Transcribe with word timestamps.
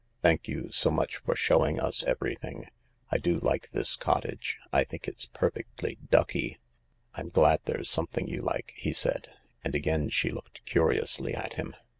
Thank 0.17 0.47
you 0.47 0.71
so 0.71 0.89
much 0.89 1.17
for 1.17 1.35
showing 1.35 1.79
us 1.79 2.01
everything, 2.03 2.65
I 3.11 3.19
do 3.19 3.35
like 3.35 3.69
this 3.69 3.95
cottage— 3.95 4.57
I 4.73 4.83
think 4.83 5.07
it's 5.07 5.27
perfectly 5.27 5.99
ducky."" 6.09 6.57
I'm 7.13 7.29
glad 7.29 7.59
there's 7.65 7.87
something 7.87 8.25
you 8.27 8.41
like," 8.41 8.73
he 8.75 8.93
said; 8.93 9.31
and 9.63 9.75
again 9.75 10.09
she 10.09 10.31
looked 10.31 10.65
curiously 10.65 11.35
at 11.35 11.53
him. 11.53 11.75